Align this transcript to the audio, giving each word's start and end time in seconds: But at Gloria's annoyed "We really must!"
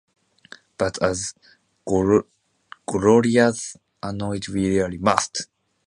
But 0.79 0.97
at 1.03 1.15
Gloria's 2.87 3.77
annoyed 4.01 4.47
"We 4.47 4.79
really 4.79 4.97
must!" 4.97 5.45